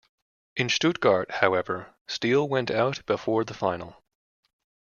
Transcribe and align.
In 0.55 0.67
Stuttgart, 0.69 1.29
however, 1.29 1.93
Steele 2.07 2.49
went 2.49 2.71
out 2.71 3.05
before 3.05 3.43
the 3.43 3.53
final. 3.53 4.01